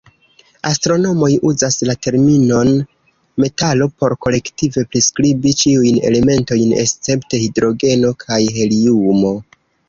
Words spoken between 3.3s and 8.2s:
"metalo" por kolektive priskribi ĉiujn elementojn escepte hidrogeno